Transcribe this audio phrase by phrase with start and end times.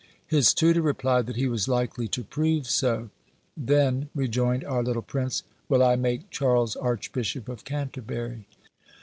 [0.25, 3.11] His tutor replied that he was likely to prove so.
[3.55, 8.47] 'Then,' rejoined our little prince, 'will I make Charles Archbishop of Canterbury.'"